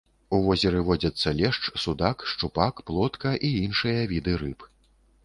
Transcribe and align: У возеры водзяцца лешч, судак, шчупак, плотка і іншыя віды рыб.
У 0.35 0.37
возеры 0.45 0.79
водзяцца 0.87 1.33
лешч, 1.41 1.69
судак, 1.83 2.25
шчупак, 2.31 2.81
плотка 2.87 3.35
і 3.51 3.53
іншыя 3.67 4.01
віды 4.15 4.33
рыб. 4.45 4.59